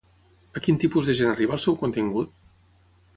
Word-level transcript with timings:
A 0.59 0.61
quin 0.67 0.79
tipus 0.83 1.09
de 1.09 1.15
gent 1.19 1.29
arriba 1.33 1.55
el 1.59 1.63
seu 1.67 1.77
contingut? 1.83 2.33